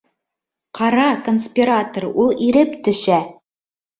Ҡара, 0.79 1.03
конспиратор, 1.27 2.07
ул 2.23 2.33
иреп 2.47 2.73
төшә! 2.89 3.21